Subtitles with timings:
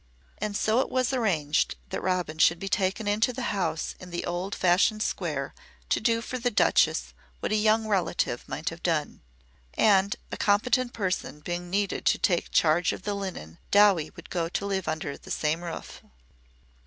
[0.39, 4.25] And so it was arranged that Robin should be taken into the house in the
[4.25, 5.53] old fashioned square
[5.89, 9.21] to do for the Duchess what a young relative might have done.
[9.75, 14.49] And, a competent person being needed to take charge of the linen, "Dowie" would go
[14.49, 16.01] to live under the same roof.